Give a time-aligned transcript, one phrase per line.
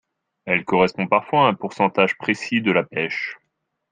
[0.45, 3.37] Elle correspond parfois à un pourcentage précis de la pêche.